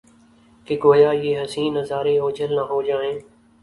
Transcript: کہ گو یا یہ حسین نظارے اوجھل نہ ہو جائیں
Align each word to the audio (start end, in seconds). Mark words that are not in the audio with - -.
کہ 0.67 0.75
گو 0.83 0.91
یا 0.95 1.11
یہ 1.23 1.33
حسین 1.41 1.69
نظارے 1.73 2.13
اوجھل 2.19 2.51
نہ 2.57 2.63
ہو 2.69 2.81
جائیں 2.87 3.17